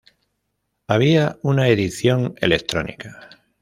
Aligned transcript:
Había 0.87 1.37
una 1.43 1.67
edición 1.67 2.33
electrónica. 2.41 3.29